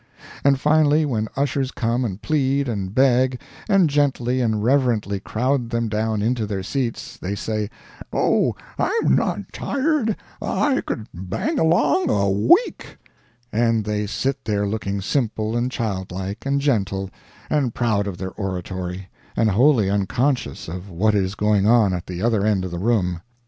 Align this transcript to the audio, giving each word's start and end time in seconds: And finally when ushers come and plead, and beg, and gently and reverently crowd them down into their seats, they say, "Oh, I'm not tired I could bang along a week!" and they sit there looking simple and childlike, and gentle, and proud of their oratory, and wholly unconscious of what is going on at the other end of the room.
And 0.43 0.59
finally 0.59 1.05
when 1.05 1.27
ushers 1.35 1.69
come 1.69 2.03
and 2.05 2.19
plead, 2.19 2.67
and 2.67 2.91
beg, 2.95 3.39
and 3.69 3.87
gently 3.87 4.41
and 4.41 4.63
reverently 4.63 5.19
crowd 5.19 5.69
them 5.69 5.89
down 5.89 6.23
into 6.23 6.47
their 6.47 6.63
seats, 6.63 7.17
they 7.17 7.35
say, 7.35 7.69
"Oh, 8.11 8.55
I'm 8.79 9.13
not 9.15 9.53
tired 9.53 10.15
I 10.41 10.81
could 10.87 11.05
bang 11.13 11.59
along 11.59 12.09
a 12.09 12.31
week!" 12.31 12.97
and 13.53 13.83
they 13.85 14.07
sit 14.07 14.43
there 14.45 14.65
looking 14.67 15.01
simple 15.01 15.55
and 15.55 15.71
childlike, 15.71 16.47
and 16.47 16.59
gentle, 16.59 17.11
and 17.47 17.75
proud 17.75 18.07
of 18.07 18.17
their 18.17 18.31
oratory, 18.31 19.07
and 19.37 19.51
wholly 19.51 19.87
unconscious 19.87 20.67
of 20.67 20.89
what 20.89 21.13
is 21.13 21.35
going 21.35 21.67
on 21.67 21.93
at 21.93 22.07
the 22.07 22.23
other 22.23 22.43
end 22.43 22.65
of 22.65 22.71
the 22.71 22.79
room. 22.79 23.21